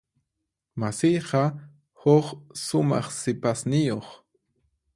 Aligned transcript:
Masiyqa 0.79 1.43
huk 2.01 2.27
sumaq 2.65 3.07
sipasniyuq. 3.19 4.07